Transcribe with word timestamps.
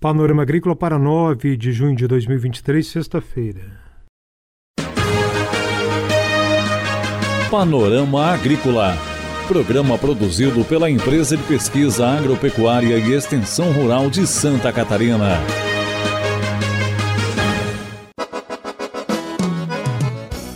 Panorama 0.00 0.42
Agrícola 0.42 0.76
para 0.76 0.96
9 0.96 1.56
de 1.56 1.72
junho 1.72 1.96
de 1.96 2.06
2023, 2.06 2.86
sexta-feira. 2.86 3.80
Panorama 7.50 8.26
Agrícola. 8.26 8.96
Programa 9.48 9.98
produzido 9.98 10.64
pela 10.64 10.88
Empresa 10.88 11.36
de 11.36 11.42
Pesquisa 11.42 12.06
Agropecuária 12.06 12.96
e 12.96 13.12
Extensão 13.12 13.72
Rural 13.72 14.08
de 14.08 14.24
Santa 14.24 14.72
Catarina. 14.72 15.40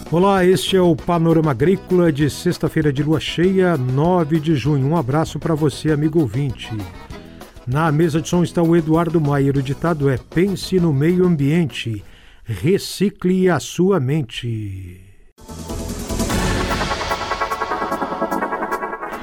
Olá, 0.09 0.45
este 0.45 0.77
é 0.77 0.81
o 0.81 0.95
Panorama 0.95 1.51
Agrícola 1.51 2.13
de 2.13 2.31
sexta-feira 2.31 2.93
de 2.93 3.03
lua 3.03 3.19
cheia, 3.19 3.77
9 3.77 4.39
de 4.39 4.55
junho. 4.55 4.87
Um 4.87 4.97
abraço 4.97 5.41
para 5.41 5.57
você, 5.57 5.91
amigo 5.91 6.21
ouvinte. 6.21 6.71
Na 7.67 7.93
mesa 7.93 8.21
de 8.21 8.29
som 8.29 8.43
está 8.43 8.61
o 8.61 8.75
Eduardo 8.75 9.21
Maier. 9.21 9.57
O 9.57 9.63
ditado 9.63 10.11
é: 10.11 10.19
pense 10.19 10.81
no 10.81 10.93
meio 10.93 11.25
ambiente, 11.25 12.05
recicle 12.45 13.49
a 13.49 13.61
sua 13.61 14.01
mente. 14.01 15.01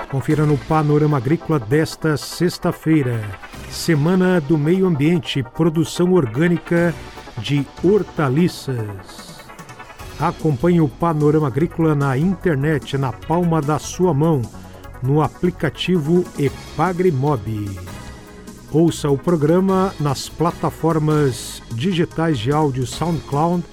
Confira 0.09 0.45
no 0.45 0.57
Panorama 0.57 1.17
Agrícola 1.17 1.59
desta 1.59 2.17
sexta-feira. 2.17 3.21
Semana 3.69 4.41
do 4.41 4.57
Meio 4.57 4.87
Ambiente, 4.87 5.43
produção 5.43 6.13
orgânica 6.13 6.95
de 7.37 7.63
hortaliças. 7.83 9.37
Acompanhe 10.19 10.81
o 10.81 10.87
Panorama 10.87 11.47
Agrícola 11.47 11.93
na 11.93 12.17
internet, 12.17 12.97
na 12.97 13.13
palma 13.13 13.61
da 13.61 13.77
sua 13.77 14.11
mão, 14.11 14.41
no 15.03 15.21
aplicativo 15.21 16.25
Epagrimob. 16.39 17.98
Ouça 18.71 19.09
o 19.09 19.17
programa 19.17 19.95
nas 19.99 20.29
plataformas 20.29 21.59
digitais 21.73 22.37
de 22.37 22.51
áudio 22.51 22.85
SoundCloud 22.85 23.63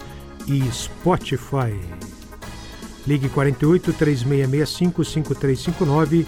e 0.48 0.62
Spotify. 0.72 1.78
Ligue 3.06 3.28
48 3.28 3.92
3665 3.92 5.04
5359 5.04 6.26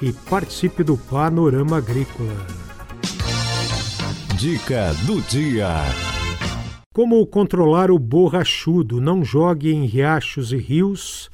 e 0.00 0.12
participe 0.30 0.82
do 0.82 0.96
Panorama 0.96 1.76
Agrícola. 1.76 2.46
Dica 4.38 4.94
do 5.04 5.20
dia. 5.20 5.68
Como 6.94 7.26
controlar 7.26 7.90
o 7.90 7.98
borrachudo? 7.98 8.98
Não 8.98 9.22
jogue 9.22 9.74
em 9.74 9.84
riachos 9.84 10.52
e 10.52 10.56
rios, 10.56 11.30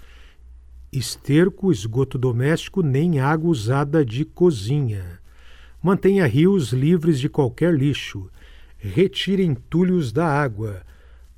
esterco, 0.93 1.71
esgoto 1.71 2.19
doméstico, 2.19 2.83
nem 2.83 3.21
água 3.21 3.49
usada 3.49 4.05
de 4.05 4.25
cozinha. 4.25 5.22
Mantenha 5.83 6.27
rios 6.27 6.73
livres 6.73 7.19
de 7.19 7.29
qualquer 7.29 7.75
lixo. 7.75 8.31
Retire 8.79 9.43
entulhos 9.43 10.13
da 10.13 10.27
água. 10.27 10.83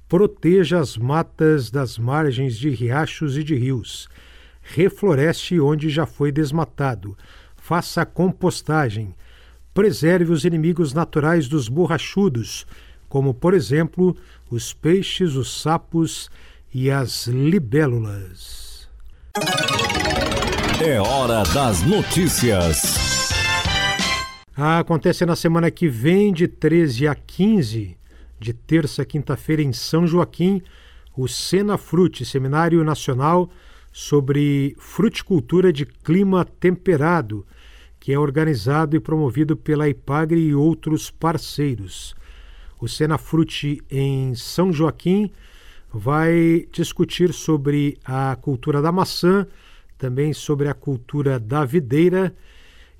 Proteja 0.06 0.78
as 0.78 0.98
matas 0.98 1.70
das 1.70 1.96
margens 1.96 2.58
de 2.58 2.68
riachos 2.68 3.38
e 3.38 3.42
de 3.42 3.54
rios. 3.54 4.06
Refloreste 4.60 5.58
onde 5.58 5.88
já 5.88 6.04
foi 6.04 6.30
desmatado. 6.30 7.16
Faça 7.56 8.04
compostagem. 8.04 9.14
Preserve 9.72 10.30
os 10.30 10.44
inimigos 10.44 10.92
naturais 10.92 11.48
dos 11.48 11.68
borrachudos, 11.68 12.66
como, 13.08 13.32
por 13.32 13.54
exemplo, 13.54 14.14
os 14.50 14.74
peixes, 14.74 15.34
os 15.34 15.62
sapos 15.62 16.30
e 16.72 16.90
as 16.90 17.26
libélulas. 17.26 18.88
É 20.84 21.00
hora 21.00 21.42
das 21.54 21.82
notícias. 21.82 23.13
Ah, 24.56 24.78
acontece 24.78 25.26
na 25.26 25.34
semana 25.34 25.68
que 25.68 25.88
vem, 25.88 26.32
de 26.32 26.46
13 26.46 27.08
a 27.08 27.14
15, 27.16 27.96
de 28.38 28.52
terça 28.52 29.02
a 29.02 29.04
quinta-feira, 29.04 29.60
em 29.60 29.72
São 29.72 30.06
Joaquim, 30.06 30.62
o 31.16 31.26
Sena 31.26 31.76
Frute, 31.76 32.24
Seminário 32.24 32.84
Nacional 32.84 33.50
sobre 33.92 34.76
Fruticultura 34.78 35.72
de 35.72 35.84
Clima 35.84 36.44
Temperado, 36.44 37.44
que 37.98 38.12
é 38.12 38.18
organizado 38.18 38.94
e 38.94 39.00
promovido 39.00 39.56
pela 39.56 39.88
IPAGRE 39.88 40.38
e 40.38 40.54
outros 40.54 41.10
parceiros. 41.10 42.14
O 42.80 42.86
Sena 42.86 43.18
Frute 43.18 43.82
em 43.90 44.36
São 44.36 44.72
Joaquim 44.72 45.32
vai 45.92 46.68
discutir 46.70 47.32
sobre 47.32 47.98
a 48.04 48.36
cultura 48.36 48.80
da 48.80 48.92
maçã, 48.92 49.48
também 49.98 50.32
sobre 50.32 50.68
a 50.68 50.74
cultura 50.74 51.40
da 51.40 51.64
videira 51.64 52.32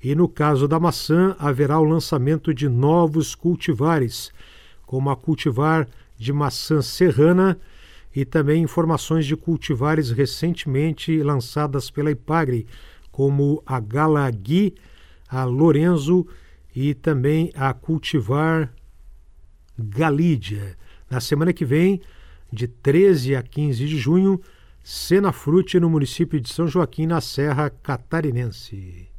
e 0.05 0.13
no 0.13 0.29
caso 0.29 0.67
da 0.67 0.79
maçã, 0.79 1.35
haverá 1.39 1.79
o 1.79 1.83
lançamento 1.83 2.53
de 2.53 2.69
novos 2.69 3.33
cultivares, 3.33 4.31
como 4.85 5.09
a 5.09 5.15
cultivar 5.15 5.87
de 6.15 6.31
maçã 6.31 6.79
serrana 6.79 7.59
e 8.15 8.23
também 8.23 8.61
informações 8.61 9.25
de 9.25 9.35
cultivares 9.35 10.11
recentemente 10.11 11.23
lançadas 11.23 11.89
pela 11.89 12.11
Ipagre, 12.11 12.67
como 13.11 13.63
a 13.65 13.79
Galagui, 13.79 14.75
a 15.27 15.43
Lorenzo 15.43 16.27
e 16.75 16.93
também 16.93 17.51
a 17.55 17.73
cultivar 17.73 18.71
Galídia. 19.75 20.77
Na 21.09 21.19
semana 21.19 21.51
que 21.51 21.65
vem, 21.65 21.99
de 22.53 22.67
13 22.67 23.35
a 23.35 23.41
15 23.41 23.87
de 23.87 23.97
junho, 23.97 24.39
Sena 24.83 25.31
Frute 25.31 25.79
no 25.79 25.89
município 25.89 26.39
de 26.39 26.53
São 26.53 26.67
Joaquim, 26.67 27.07
na 27.07 27.19
Serra 27.21 27.71
Catarinense. 27.71 29.14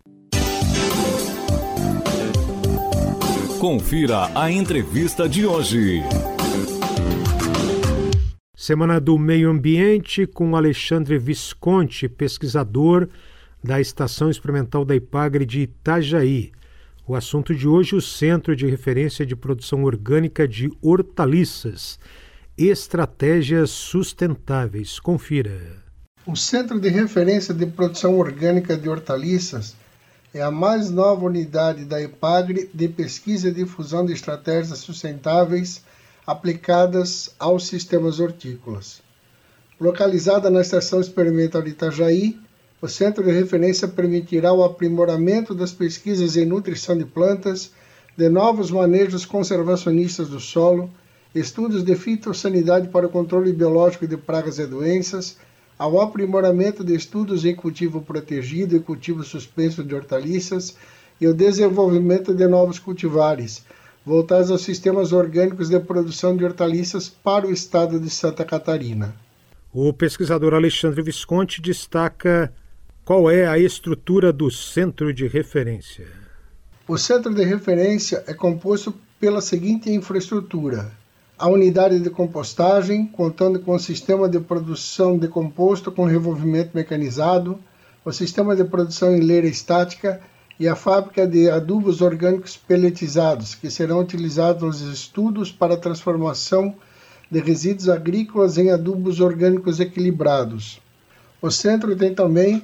Confira 3.59 4.31
a 4.35 4.51
entrevista 4.51 5.29
de 5.29 5.45
hoje. 5.45 6.03
Semana 8.55 9.01
do 9.01 9.19
Meio 9.19 9.51
Ambiente 9.51 10.27
com 10.27 10.55
Alexandre 10.57 11.19
Visconti, 11.19 12.09
pesquisador 12.09 13.09
da 13.63 13.81
Estação 13.81 14.31
Experimental 14.31 14.85
da 14.85 14.95
Ipagre 14.95 15.45
de 15.45 15.63
Itajaí. 15.63 16.53
O 17.07 17.15
assunto 17.15 17.55
de 17.55 17.67
hoje, 17.67 17.95
o 17.95 18.01
Centro 18.01 18.55
de 18.55 18.67
Referência 18.67 19.25
de 19.25 19.35
Produção 19.35 19.85
Orgânica 19.85 20.47
de 20.47 20.71
Hortaliças. 20.81 21.99
Estratégias 22.59 23.71
sustentáveis. 23.71 24.99
Confira. 24.99 25.61
O 26.27 26.35
Centro 26.35 26.81
de 26.81 26.89
Referência 26.89 27.55
de 27.55 27.67
Produção 27.67 28.19
Orgânica 28.19 28.77
de 28.77 28.89
Hortaliças 28.89 29.77
é 30.37 30.43
a 30.43 30.51
mais 30.51 30.91
nova 30.91 31.25
unidade 31.25 31.87
da 31.87 31.99
EPAGRE 31.99 32.69
de 32.75 32.89
pesquisa 32.89 33.49
e 33.49 33.53
difusão 33.53 34.05
de 34.05 34.13
estratégias 34.13 34.81
sustentáveis 34.81 35.83
aplicadas 36.27 37.35
aos 37.39 37.67
sistemas 37.67 38.21
hortícolas. 38.21 39.01
Localizada 39.81 40.51
na 40.51 40.61
Estação 40.61 41.01
Experimental 41.01 41.63
de 41.63 41.71
Itajaí, 41.71 42.39
o 42.83 42.87
centro 42.87 43.25
de 43.25 43.31
referência 43.31 43.89
permitirá 43.89 44.53
o 44.53 44.63
aprimoramento 44.63 45.55
das 45.55 45.73
pesquisas 45.73 46.37
em 46.37 46.45
nutrição 46.45 46.99
de 46.99 47.07
plantas, 47.07 47.71
de 48.15 48.29
novos 48.29 48.71
manejos 48.71 49.25
conservacionistas 49.25 50.29
do 50.29 50.39
solo, 50.39 50.91
estudos 51.35 51.83
de 51.83 51.97
fitossanidade 51.97 52.89
para 52.89 53.07
o 53.07 53.11
controle 53.11 53.55
biológico 53.55 54.07
de 54.07 54.19
pragas 54.19 54.59
e 54.59 54.67
doenças, 54.67 55.39
ao 55.79 56.01
aprimoramento 56.01 56.83
de 56.83 56.95
estudos 56.95 57.45
em 57.45 57.55
cultivo 57.55 58.01
protegido 58.01 58.77
e 58.77 58.81
cultivo 58.81 59.23
suspenso 59.23 59.85
de 59.85 59.95
hortaliças 59.95 60.77
e 61.21 61.27
o 61.27 61.35
desenvolvimento 61.35 62.35
de 62.35 62.47
novos 62.47 62.79
cultivares, 62.79 63.65
voltados 64.05 64.51
aos 64.51 64.63
sistemas 64.63 65.13
orgânicos 65.13 65.69
de 65.69 65.79
produção 65.81 66.37
de 66.37 66.45
hortaliças 66.45 67.09
para 67.09 67.47
o 67.47 67.53
estado 67.53 67.99
de 67.99 68.09
Santa 68.09 68.45
Catarina. 68.45 69.15
O 69.73 69.93
pesquisador 69.93 70.55
Alexandre 70.55 71.03
Visconti 71.03 71.61
destaca 71.61 72.53
qual 73.05 73.31
é 73.31 73.47
a 73.47 73.59
estrutura 73.59 74.33
do 74.33 74.51
centro 74.51 75.13
de 75.13 75.27
referência. 75.27 76.07
O 76.89 76.97
centro 76.97 77.35
de 77.35 77.45
referência 77.45 78.25
é 78.27 78.33
composto 78.33 78.95
pela 79.21 79.41
seguinte 79.41 79.91
infraestrutura: 79.91 80.91
a 81.39 81.49
unidade 81.49 82.01
de 82.01 82.09
compostagem, 82.09 83.07
contando 83.07 83.61
com 83.61 83.75
o 83.75 83.79
sistema 83.79 84.29
de 84.29 84.41
produção 84.41 85.19
de 85.19 85.29
composto 85.29 85.93
com 85.93 86.05
revolvimento 86.05 86.71
mecanizado, 86.75 87.59
o 88.05 88.11
sistema 88.11 88.57
de 88.57 88.65
produção 88.65 89.15
em 89.15 89.21
leira 89.21 89.47
estática 89.47 90.21
e 90.59 90.67
a 90.67 90.75
fábrica 90.75 91.27
de 91.27 91.51
adubos 91.51 92.01
orgânicos 92.01 92.57
peletizados, 92.57 93.55
que 93.55 93.71
serão 93.71 94.01
utilizados 94.01 94.63
nos 94.63 94.81
estudos 94.81 95.53
para 95.53 95.75
a 95.75 95.79
transformação 95.79 96.75
de 97.31 97.41
resíduos 97.41 97.91
agrícolas 97.91 98.57
em 98.57 98.71
adubos 98.71 99.21
orgânicos 99.21 99.79
equilibrados. 99.79 100.81
O 101.43 101.51
centro 101.51 101.95
tem 101.95 102.15
também 102.15 102.63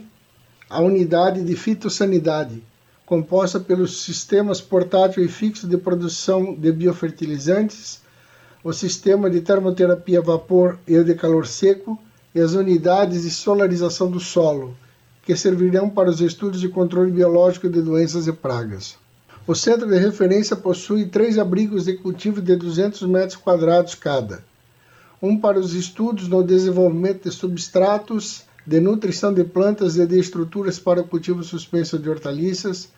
a 0.70 0.80
unidade 0.80 1.42
de 1.42 1.54
fitossanidade, 1.54 2.62
composta 3.04 3.60
pelos 3.60 4.02
sistemas 4.02 4.62
portátil 4.62 5.22
e 5.22 5.28
fixo 5.28 5.68
de 5.68 5.76
produção 5.76 6.54
de 6.54 6.72
biofertilizantes, 6.72 8.01
o 8.64 8.72
sistema 8.72 9.28
de 9.28 9.40
termoterapia 9.40 10.20
a 10.20 10.22
vapor 10.22 10.78
e 10.86 11.02
de 11.02 11.14
calor 11.14 11.46
seco 11.46 11.98
e 12.32 12.40
as 12.40 12.52
unidades 12.52 13.22
de 13.22 13.30
solarização 13.30 14.08
do 14.08 14.20
solo, 14.20 14.76
que 15.24 15.36
servirão 15.36 15.90
para 15.90 16.08
os 16.08 16.20
estudos 16.20 16.60
de 16.60 16.68
controle 16.68 17.10
biológico 17.10 17.68
de 17.68 17.82
doenças 17.82 18.28
e 18.28 18.32
pragas. 18.32 18.96
O 19.46 19.54
centro 19.56 19.88
de 19.88 19.98
referência 19.98 20.54
possui 20.54 21.06
três 21.06 21.38
abrigos 21.38 21.86
de 21.86 21.94
cultivo 21.94 22.40
de 22.40 22.54
200 22.54 23.02
metros 23.02 23.36
quadrados 23.36 23.96
cada. 23.96 24.44
Um 25.20 25.36
para 25.36 25.58
os 25.58 25.74
estudos 25.74 26.28
no 26.28 26.44
desenvolvimento 26.44 27.28
de 27.28 27.34
substratos, 27.34 28.44
de 28.64 28.78
nutrição 28.78 29.34
de 29.34 29.42
plantas 29.42 29.96
e 29.96 30.06
de 30.06 30.20
estruturas 30.20 30.78
para 30.78 31.00
o 31.00 31.08
cultivo 31.08 31.42
suspenso 31.42 31.98
de 31.98 32.08
hortaliças. 32.08 32.88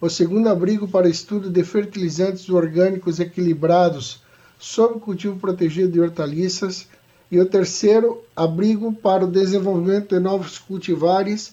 O 0.00 0.08
segundo 0.08 0.48
abrigo 0.48 0.86
para 0.86 1.08
estudo 1.08 1.50
de 1.50 1.64
fertilizantes 1.64 2.48
orgânicos 2.48 3.18
equilibrados 3.18 4.22
sob 4.60 4.98
o 4.98 5.00
cultivo 5.00 5.36
protegido 5.40 5.90
de 5.90 6.00
hortaliças. 6.00 6.86
E 7.32 7.40
o 7.40 7.46
terceiro 7.46 8.22
abrigo 8.36 8.92
para 8.92 9.24
o 9.24 9.30
desenvolvimento 9.30 10.14
de 10.14 10.20
novos 10.20 10.58
cultivares 10.58 11.52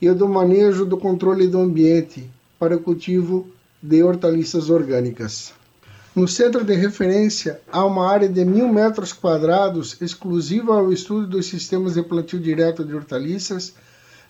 e 0.00 0.08
o 0.08 0.14
do 0.14 0.28
manejo 0.28 0.84
do 0.84 0.96
controle 0.96 1.48
do 1.48 1.58
ambiente 1.58 2.28
para 2.58 2.76
o 2.76 2.80
cultivo 2.80 3.48
de 3.82 4.02
hortaliças 4.02 4.70
orgânicas. 4.70 5.52
No 6.14 6.28
centro 6.28 6.64
de 6.64 6.74
referência 6.74 7.60
há 7.72 7.84
uma 7.84 8.08
área 8.08 8.28
de 8.28 8.44
mil 8.44 8.68
metros 8.68 9.12
quadrados 9.12 10.00
exclusiva 10.00 10.76
ao 10.76 10.92
estudo 10.92 11.26
dos 11.26 11.46
sistemas 11.46 11.94
de 11.94 12.02
plantio 12.02 12.38
direto 12.38 12.84
de 12.84 12.94
hortaliças 12.94 13.74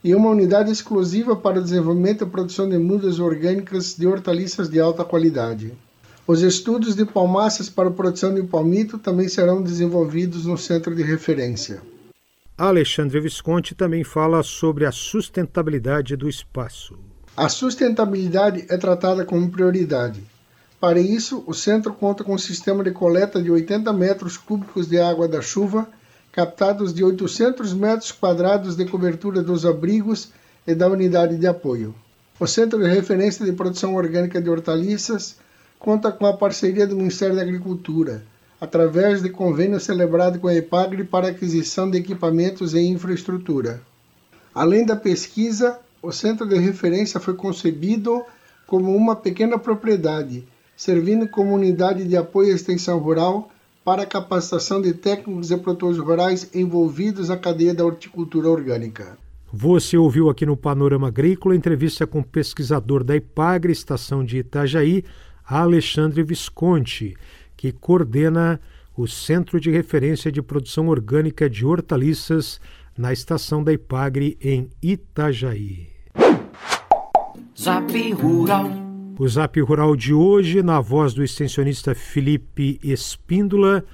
e 0.03 0.15
uma 0.15 0.31
unidade 0.31 0.71
exclusiva 0.71 1.35
para 1.35 1.61
o 1.61 1.63
desenvolvimento 1.63 2.25
e 2.25 2.29
produção 2.29 2.69
de 2.69 2.79
mudas 2.79 3.19
orgânicas 3.19 3.95
de 3.97 4.07
hortaliças 4.07 4.69
de 4.69 4.79
alta 4.79 5.05
qualidade. 5.05 5.73
Os 6.27 6.41
estudos 6.41 6.97
de 6.97 7.05
palmáceas 7.05 7.69
para 7.69 7.91
a 7.91 7.93
produção 7.93 8.33
de 8.33 8.43
palmito 8.43 8.99
também 8.99 9.29
serão 9.29 9.63
desenvolvidos 9.63 10.47
no 10.47 10.57
centro 10.57 10.95
de 10.95 11.03
referência. 11.03 11.83
Alexandre 12.57 13.21
Visconti 13.21 13.75
também 13.75 14.03
fala 14.03 14.43
sobre 14.43 14.87
a 14.87 14.93
sustentabilidade 14.93 16.17
do 16.17 16.27
espaço. 16.27 16.97
A 17.37 17.51
sustentabilidade 17.51 18.65
é 18.71 18.77
tratada 18.79 19.23
como 19.27 19.51
prioridade. 19.51 20.23
Para 20.81 20.99
isso, 20.99 21.45
o 21.47 21.53
centro 21.53 21.93
conta 21.93 22.25
com 22.25 22.35
um 22.35 22.39
sistema 22.39 22.83
de 22.83 22.93
coleta 22.93 23.43
de 23.43 23.51
80 23.51 23.93
metros 23.93 24.39
cúbicos 24.39 24.89
de 24.89 24.99
água 24.99 25.29
da 25.29 25.43
chuva, 25.43 25.87
captados 26.33 26.95
de 26.95 27.05
800 27.05 27.75
metros 27.75 28.13
quadrados 28.13 28.77
de 28.77 28.87
cobertura 28.87 29.43
dos 29.43 29.67
abrigos 29.67 30.33
e 30.67 30.75
da 30.75 30.89
unidade 30.89 31.37
de 31.37 31.47
apoio. 31.47 31.95
O 32.41 32.47
Centro 32.47 32.79
de 32.79 32.89
Referência 32.89 33.45
de 33.45 33.53
Produção 33.53 33.95
Orgânica 33.95 34.41
de 34.41 34.49
Hortaliças 34.49 35.44
conta 35.85 36.11
com 36.11 36.25
a 36.25 36.33
parceria 36.33 36.87
do 36.87 36.97
Ministério 36.97 37.37
da 37.37 37.43
Agricultura, 37.43 38.25
através 38.59 39.23
de 39.23 39.29
convênio 39.29 39.79
celebrado 39.79 40.41
com 40.41 40.49
a 40.49 40.55
EPAGRE 40.55 41.05
para 41.05 41.29
aquisição 41.29 41.91
de 41.91 41.99
equipamentos 41.99 42.73
e 42.73 42.81
infraestrutura. 42.81 43.83
Além 44.55 44.87
da 44.87 44.97
pesquisa, 44.97 45.79
o 46.01 46.11
centro 46.11 46.49
de 46.49 46.57
referência 46.57 47.21
foi 47.21 47.35
concebido 47.35 48.23
como 48.67 48.97
uma 48.97 49.15
pequena 49.15 49.59
propriedade, 49.59 50.49
servindo 50.75 51.29
como 51.29 51.55
unidade 51.55 52.09
de 52.09 52.17
apoio 52.17 52.53
à 52.53 52.57
extensão 52.57 52.99
rural 52.99 53.51
para 53.85 54.05
a 54.05 54.07
capacitação 54.07 54.81
de 54.81 54.95
técnicos 54.95 55.51
e 55.51 55.57
produtores 55.59 55.99
rurais 55.99 56.49
envolvidos 56.55 57.29
na 57.29 57.37
cadeia 57.37 57.75
da 57.75 57.85
horticultura 57.85 58.49
orgânica. 58.49 59.19
Você 59.53 59.99
ouviu 59.99 60.31
aqui 60.31 60.47
no 60.47 60.57
Panorama 60.57 61.09
Agrícola 61.09 61.55
entrevista 61.55 62.07
com 62.07 62.21
o 62.21 62.25
pesquisador 62.25 63.05
da 63.05 63.15
IPAGRE, 63.15 63.71
estação 63.71 64.25
de 64.25 64.39
Itajaí, 64.39 65.05
Alexandre 65.47 66.23
Visconti, 66.23 67.17
que 67.57 67.73
coordena 67.73 68.61
o 68.97 69.07
Centro 69.07 69.61
de 69.61 69.71
Referência 69.71 70.31
de 70.31 70.41
Produção 70.41 70.89
Orgânica 70.89 71.51
de 71.51 71.67
Hortaliças 71.67 72.61
na 72.97 73.13
estação 73.13 73.63
da 73.63 73.73
IPAGRE 73.73 74.39
em 74.41 74.71
Itajaí. 74.83 75.89
Zap 77.59 78.13
Rural. 78.13 78.71
O 79.19 79.29
Zap 79.29 79.61
Rural 79.61 79.95
de 79.95 80.13
hoje, 80.13 80.63
na 80.63 80.81
voz 80.81 81.15
do 81.15 81.23
extensionista 81.23 81.95
Felipe 81.95 82.81
Espíndola, 82.83 83.85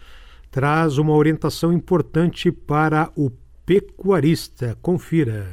traz 0.50 0.98
uma 0.98 1.14
orientação 1.14 1.72
importante 1.72 2.50
para 2.50 3.10
o 3.14 3.30
pecuarista. 3.64 4.76
Confira. 4.82 5.46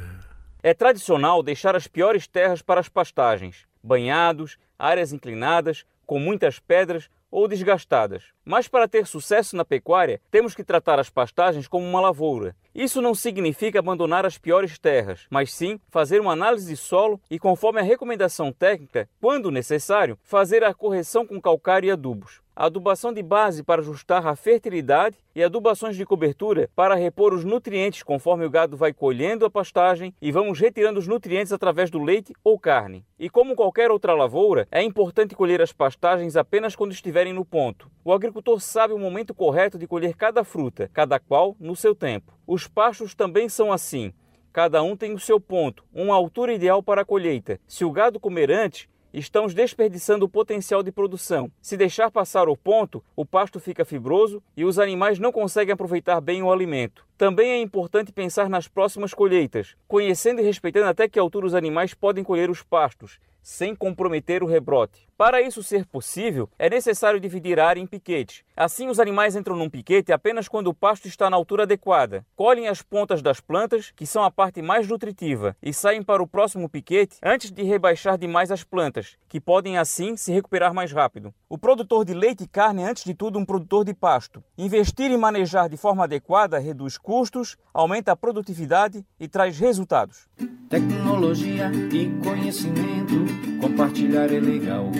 É 0.62 0.74
tradicional 0.74 1.42
deixar 1.42 1.76
as 1.76 1.86
piores 1.86 2.26
terras 2.26 2.62
para 2.62 2.80
as 2.80 2.88
pastagens, 2.88 3.67
banhados, 3.82 4.58
áreas 4.78 5.12
inclinadas, 5.12 5.84
com 6.06 6.18
muitas 6.18 6.58
pedras 6.58 7.10
ou 7.30 7.46
desgastadas. 7.46 8.24
Mas 8.44 8.68
para 8.68 8.88
ter 8.88 9.06
sucesso 9.06 9.54
na 9.54 9.64
pecuária, 9.64 10.20
temos 10.30 10.54
que 10.54 10.64
tratar 10.64 10.98
as 10.98 11.10
pastagens 11.10 11.68
como 11.68 11.86
uma 11.86 12.00
lavoura. 12.00 12.56
Isso 12.74 13.02
não 13.02 13.14
significa 13.14 13.78
abandonar 13.78 14.24
as 14.24 14.38
piores 14.38 14.78
terras, 14.78 15.26
mas 15.28 15.52
sim 15.52 15.78
fazer 15.90 16.20
uma 16.20 16.32
análise 16.32 16.66
de 16.66 16.76
solo 16.76 17.20
e, 17.30 17.38
conforme 17.38 17.80
a 17.80 17.84
recomendação 17.84 18.52
técnica, 18.52 19.08
quando 19.20 19.50
necessário, 19.50 20.18
fazer 20.22 20.64
a 20.64 20.72
correção 20.72 21.26
com 21.26 21.40
calcário 21.40 21.88
e 21.88 21.90
adubos 21.90 22.40
adubação 22.66 23.12
de 23.12 23.22
base 23.22 23.62
para 23.62 23.80
ajustar 23.80 24.26
a 24.26 24.34
fertilidade 24.34 25.16
e 25.32 25.42
adubações 25.44 25.96
de 25.96 26.04
cobertura 26.04 26.68
para 26.74 26.96
repor 26.96 27.32
os 27.32 27.44
nutrientes 27.44 28.02
conforme 28.02 28.44
o 28.44 28.50
gado 28.50 28.76
vai 28.76 28.92
colhendo 28.92 29.44
a 29.44 29.50
pastagem 29.50 30.12
e 30.20 30.32
vamos 30.32 30.58
retirando 30.58 30.98
os 30.98 31.06
nutrientes 31.06 31.52
através 31.52 31.88
do 31.88 32.02
leite 32.02 32.34
ou 32.42 32.58
carne. 32.58 33.04
E 33.16 33.30
como 33.30 33.54
qualquer 33.54 33.92
outra 33.92 34.12
lavoura, 34.12 34.66
é 34.72 34.82
importante 34.82 35.36
colher 35.36 35.62
as 35.62 35.72
pastagens 35.72 36.34
apenas 36.34 36.74
quando 36.74 36.90
estiverem 36.90 37.32
no 37.32 37.44
ponto. 37.44 37.88
O 38.04 38.12
agricultor 38.12 38.60
sabe 38.60 38.92
o 38.92 38.98
momento 38.98 39.32
correto 39.32 39.78
de 39.78 39.86
colher 39.86 40.16
cada 40.16 40.42
fruta, 40.42 40.90
cada 40.92 41.20
qual 41.20 41.54
no 41.60 41.76
seu 41.76 41.94
tempo. 41.94 42.32
Os 42.44 42.66
pastos 42.66 43.14
também 43.14 43.48
são 43.48 43.70
assim. 43.70 44.12
Cada 44.52 44.82
um 44.82 44.96
tem 44.96 45.14
o 45.14 45.20
seu 45.20 45.38
ponto, 45.38 45.84
uma 45.92 46.16
altura 46.16 46.52
ideal 46.52 46.82
para 46.82 47.02
a 47.02 47.04
colheita. 47.04 47.60
Se 47.68 47.84
o 47.84 47.92
gado 47.92 48.18
comer 48.18 48.50
antes, 48.50 48.88
estamos 49.12 49.54
desperdiçando 49.54 50.24
o 50.24 50.28
potencial 50.28 50.82
de 50.82 50.92
produção. 50.92 51.50
Se 51.60 51.76
deixar 51.76 52.10
passar 52.10 52.48
o 52.48 52.56
ponto, 52.56 53.02
o 53.16 53.24
pasto 53.24 53.58
fica 53.58 53.84
fibroso 53.84 54.42
e 54.56 54.64
os 54.64 54.78
animais 54.78 55.18
não 55.18 55.32
conseguem 55.32 55.72
aproveitar 55.72 56.20
bem 56.20 56.42
o 56.42 56.52
alimento. 56.52 57.06
Também 57.16 57.50
é 57.50 57.60
importante 57.60 58.12
pensar 58.12 58.48
nas 58.48 58.68
próximas 58.68 59.12
colheitas, 59.12 59.76
conhecendo 59.86 60.40
e 60.40 60.44
respeitando 60.44 60.86
até 60.86 61.08
que 61.08 61.18
altura 61.18 61.46
os 61.46 61.54
animais 61.54 61.94
podem 61.94 62.22
colher 62.22 62.50
os 62.50 62.62
pastos, 62.62 63.18
sem 63.48 63.74
comprometer 63.74 64.42
o 64.42 64.46
rebrote. 64.46 65.08
Para 65.16 65.40
isso 65.40 65.62
ser 65.62 65.86
possível, 65.86 66.50
é 66.58 66.68
necessário 66.68 67.18
dividir 67.18 67.58
a 67.58 67.66
área 67.66 67.80
em 67.80 67.86
piquetes. 67.86 68.44
Assim, 68.54 68.88
os 68.88 69.00
animais 69.00 69.34
entram 69.34 69.56
num 69.56 69.70
piquete 69.70 70.12
apenas 70.12 70.46
quando 70.46 70.68
o 70.68 70.74
pasto 70.74 71.08
está 71.08 71.30
na 71.30 71.36
altura 71.36 71.62
adequada. 71.62 72.24
Colhem 72.36 72.68
as 72.68 72.82
pontas 72.82 73.22
das 73.22 73.40
plantas, 73.40 73.90
que 73.96 74.06
são 74.06 74.22
a 74.22 74.30
parte 74.30 74.60
mais 74.60 74.86
nutritiva, 74.86 75.56
e 75.62 75.72
saem 75.72 76.02
para 76.02 76.22
o 76.22 76.26
próximo 76.26 76.68
piquete 76.68 77.16
antes 77.22 77.50
de 77.50 77.62
rebaixar 77.62 78.18
demais 78.18 78.52
as 78.52 78.62
plantas, 78.62 79.16
que 79.28 79.40
podem 79.40 79.78
assim 79.78 80.14
se 80.14 80.30
recuperar 80.30 80.74
mais 80.74 80.92
rápido. 80.92 81.34
O 81.48 81.56
produtor 81.56 82.04
de 82.04 82.12
leite 82.12 82.44
e 82.44 82.48
carne 82.48 82.82
é, 82.82 82.84
antes 82.90 83.02
de 83.02 83.14
tudo, 83.14 83.38
um 83.38 83.46
produtor 83.46 83.84
de 83.84 83.94
pasto. 83.94 84.44
Investir 84.58 85.10
e 85.10 85.16
manejar 85.16 85.68
de 85.68 85.76
forma 85.78 86.04
adequada 86.04 86.58
reduz 86.58 86.98
custos, 86.98 87.56
aumenta 87.72 88.12
a 88.12 88.16
produtividade 88.16 89.04
e 89.18 89.26
traz 89.26 89.58
resultados. 89.58 90.28
Tecnologia 90.68 91.70
e 91.90 92.10
conhecimento, 92.22 93.37
compartilhar 93.60 94.32
é 94.32 94.40
legal. 94.40 94.90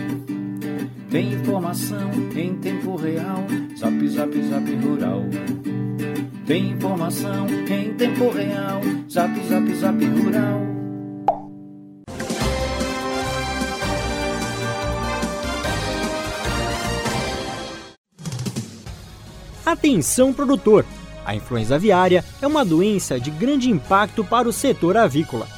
Tem 1.10 1.32
informação 1.32 2.10
em 2.36 2.54
tempo 2.56 2.96
real, 2.96 3.46
zap 3.78 4.08
zap 4.08 4.42
zap 4.42 4.74
rural. 4.76 5.24
Tem 6.46 6.70
informação 6.70 7.46
em 7.48 7.94
tempo 7.94 8.30
real, 8.30 8.80
zap 9.10 9.40
zap 9.48 9.74
zap 9.74 10.04
rural. 10.04 10.68
Atenção 19.64 20.32
produtor! 20.32 20.86
A 21.26 21.34
influenza 21.34 21.74
aviária 21.74 22.24
é 22.40 22.46
uma 22.46 22.64
doença 22.64 23.20
de 23.20 23.30
grande 23.30 23.70
impacto 23.70 24.24
para 24.24 24.48
o 24.48 24.52
setor 24.52 24.96
avícola. 24.96 25.57